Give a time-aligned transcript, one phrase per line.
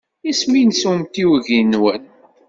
[0.29, 2.03] Isem-nnes umtiweg-nwen?